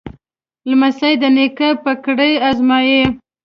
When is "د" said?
1.21-1.23